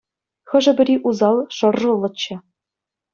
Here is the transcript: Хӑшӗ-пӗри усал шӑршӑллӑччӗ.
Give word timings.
Хӑшӗ-пӗри 0.49 0.95
усал 1.07 1.37
шӑршӑллӑччӗ. 1.57 2.35